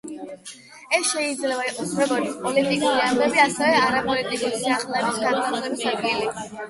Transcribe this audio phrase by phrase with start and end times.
[0.99, 6.35] ეს შეიძლება იყოს, როგორც პოლიტიკური ამბები, ასევე არაპოლიტიკური სიახლეების განთავსების ადგილი.